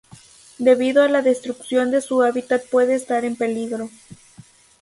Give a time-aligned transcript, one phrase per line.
[0.57, 3.91] Debido a la destrucción de su hábitat puede estar en peligro.